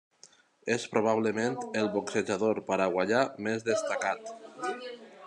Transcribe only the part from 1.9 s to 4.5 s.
boxejador paraguaià més destacat.